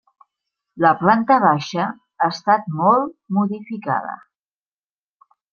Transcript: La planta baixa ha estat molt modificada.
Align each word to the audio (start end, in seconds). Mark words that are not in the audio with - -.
La 0.85 0.91
planta 1.01 1.37
baixa 1.43 1.85
ha 1.89 2.31
estat 2.37 2.65
molt 2.81 3.15
modificada. 3.39 4.19